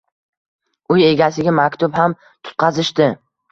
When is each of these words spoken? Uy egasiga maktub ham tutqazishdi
Uy 0.95 1.05
egasiga 1.09 1.53
maktub 1.59 2.01
ham 2.01 2.19
tutqazishdi 2.25 3.13